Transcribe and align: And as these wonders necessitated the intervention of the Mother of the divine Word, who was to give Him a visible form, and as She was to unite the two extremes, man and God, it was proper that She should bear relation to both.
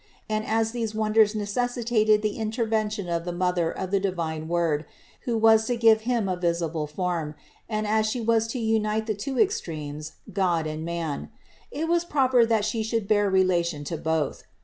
And 0.27 0.43
as 0.47 0.71
these 0.71 0.95
wonders 0.95 1.35
necessitated 1.35 2.23
the 2.23 2.37
intervention 2.37 3.07
of 3.07 3.23
the 3.23 3.31
Mother 3.31 3.69
of 3.71 3.91
the 3.91 3.99
divine 3.99 4.47
Word, 4.47 4.83
who 5.25 5.37
was 5.37 5.67
to 5.67 5.77
give 5.77 6.01
Him 6.09 6.27
a 6.27 6.35
visible 6.35 6.87
form, 6.87 7.35
and 7.69 7.85
as 7.85 8.09
She 8.09 8.19
was 8.19 8.47
to 8.47 8.57
unite 8.59 9.05
the 9.05 9.13
two 9.13 9.37
extremes, 9.39 10.13
man 10.25 10.65
and 10.65 10.85
God, 10.87 11.29
it 11.69 11.87
was 11.87 12.03
proper 12.03 12.47
that 12.47 12.65
She 12.65 12.81
should 12.81 13.07
bear 13.07 13.29
relation 13.29 13.83
to 13.83 13.97
both. 13.97 14.45